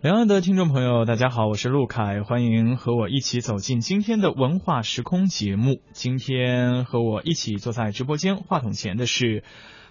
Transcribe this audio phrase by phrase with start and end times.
[0.00, 5.82] 两岸的听众朋友，大家好，我是陆凯，欢迎和我一起走进今天的文化时空节目。
[5.90, 9.42] 今天和我一起坐在直播间话筒前的是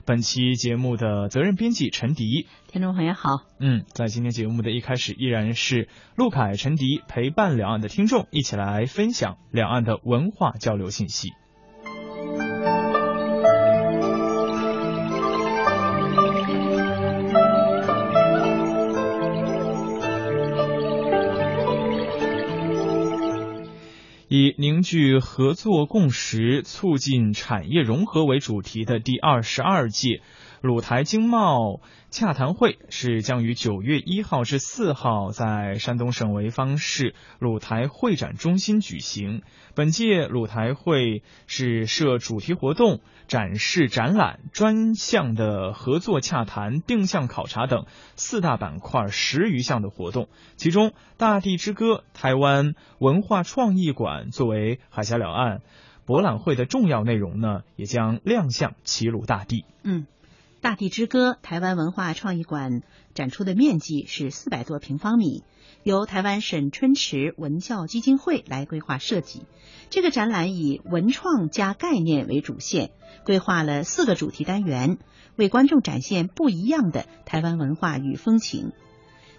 [0.05, 2.47] 本期节目的责任编辑陈迪。
[2.71, 11.33] 听众朋友好，嗯，在今天节目的一开始，依然是陆凯、陈迪陪伴两岸的听众，一起来分享两岸的文化交流信息。
[24.37, 30.21] 以凝聚合作共识、促进产业融合为主题的第二十二届
[30.61, 39.43] 鲁台经贸洽谈会是将于九月一号至四号在山东省潍坊市鲁台会展中心举行。
[39.75, 47.85] 本届鲁台会是设主题活动、展示展览、专项的合作洽谈、定向考察等
[48.15, 50.27] 四大板块十余项的活动。
[50.55, 51.85] 其中，《大地之歌》
[52.19, 55.61] 台湾文化创意馆作为海峡两岸
[56.05, 59.63] 博览会的重要内容呢，也将亮相齐鲁大地。
[59.83, 60.07] 嗯。
[60.59, 62.81] 大地之歌台湾文化创意馆
[63.13, 65.43] 展出的面积是四百多平方米，
[65.83, 69.43] 由台湾沈春池文教基金会来规划设计。
[69.89, 72.89] 这个展览以文创加概念为主线，
[73.23, 74.97] 规划了四个主题单元，
[75.35, 78.71] 为观众展现不一样的台湾文化与风情。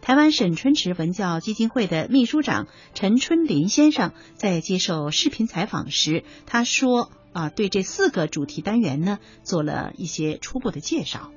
[0.01, 7.11] 台湾沈春池文教基金会的秘书长陈春林先生在接受视频采访时，他说。
[7.33, 11.31] 啊，对这四个主题单元呢，做了一些初步的介绍。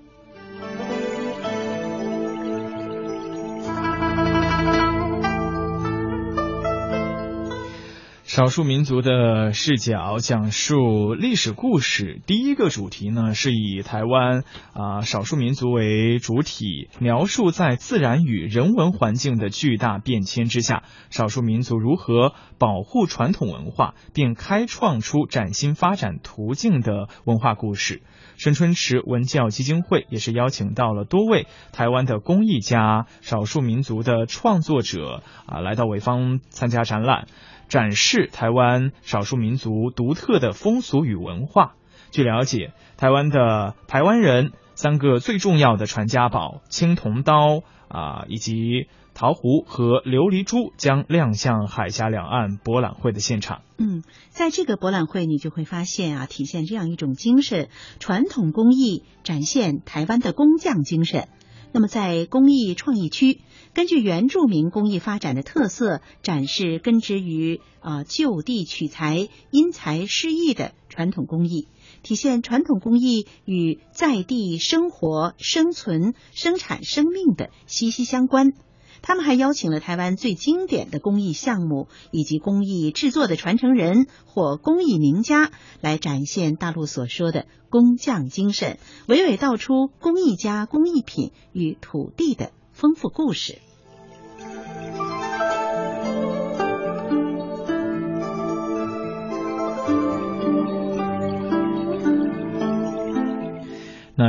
[8.32, 12.22] 少数民族的视角讲述历史故事。
[12.26, 28.02] 第一个主题呢，是以台湾啊少数民族为主体，描述在自然与人文环境的巨大变迁之下，少数民族如何保护传统文化，并开创出崭新发展途径的文化故事。
[28.38, 37.28] 深春池文教基金会也是邀请到了多位台湾的工艺家、少数民族的创作者啊，来到潍坊参加展览。
[37.68, 41.74] 展示台湾少数民族独特的风俗与文化。
[42.12, 53.62] 据了解，台湾的台湾人三个最重要的传家宝青铜刀啊，以及陶壶和琉璃珠将亮相海峡两岸博览会的现场。
[53.78, 61.30] 嗯，在这个博览会，你就会发现啊，体现这样一种精神：传统工艺展现台湾的工匠精神。
[61.74, 63.40] 那么，在工艺创意区，
[63.74, 71.70] 根据原住民工艺发展的特色，展示根植于啊就地取材、因材施艺的传统工艺，
[72.04, 78.52] 体现传统工艺与在地生活、生存、生产生命的息息相关。
[79.02, 85.52] 他们还邀请了台湾最经典的工艺项目以及工艺制作的传承人或工艺名家，
[85.82, 93.60] 来展现大陆所说的工匠精神，娓娓道出工艺家工艺品与土地的丰富故事。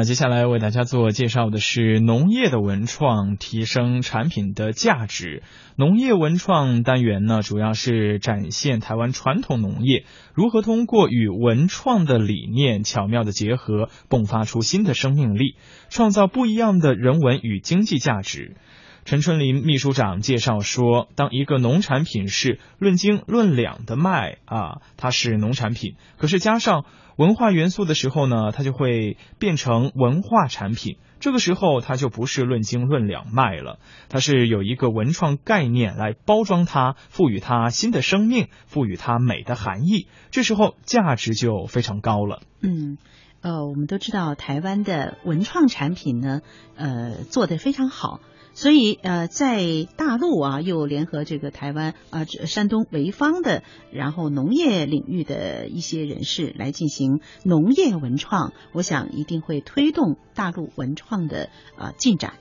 [0.05, 5.43] 接下来为大家做介绍的是农业的文创，提升产品的价值。
[5.77, 10.05] 农业文创单元呢，主要是展现台湾传统农业
[10.35, 15.57] 如何通过与文创的理念巧妙的结合，迸发出新的生命力，
[15.89, 18.57] 创造不一样的人文与经济价值。
[19.05, 26.85] 陈春林秘书长介绍说，当一个农产品是论斤论两的卖啊，它是农产品；可是加上
[27.17, 30.99] 文化元素的时候呢，它就会变成文化产品。
[31.19, 40.09] 这个时候，它就不是论斤论两卖了，它是有一个文创概念来包装它，赋予它新的生命，赋予它美的含义。
[40.31, 42.43] 这时候价值就非常高了。
[42.61, 42.99] 嗯，
[43.41, 46.41] 呃，我们都知道台湾的文创产品呢，
[46.77, 48.21] 呃，做得非常好。
[48.55, 62.35] 所以，呃，在大陆啊，又联合这个台湾啊，山东潍坊的，然后农业领域的一些人士来进行农业文创，我想一定会推动大陆文创的啊进展。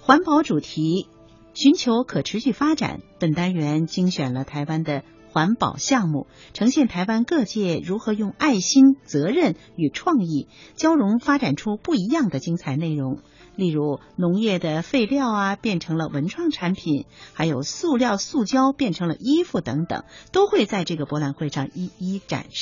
[0.00, 1.08] 环保主题，
[1.54, 3.00] 寻求可持续发展。
[3.18, 13.20] 本单元精选了台湾的环保项目，呈现台湾各界如何用爱心、责任与创意交融，发展出不一样的精彩内容。
[13.60, 17.04] 例如，农业的废料啊变成了文创产品，
[17.34, 22.58] 还有塑料、塑胶变成了衣服等等，都会在这个博览会上一一展示。